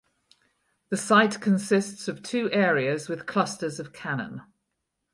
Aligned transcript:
The 0.89 0.97
site 0.97 1.39
consists 1.41 2.07
of 2.07 2.23
two 2.23 2.49
areas 2.51 3.07
with 3.07 3.27
clusters 3.27 3.79
of 3.79 3.93
cannon. 3.93 4.41